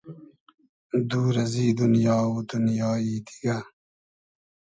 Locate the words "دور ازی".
1.09-1.67